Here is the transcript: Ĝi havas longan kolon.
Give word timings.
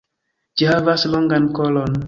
Ĝi 0.61 0.69
havas 0.71 1.05
longan 1.13 1.49
kolon. 1.61 1.99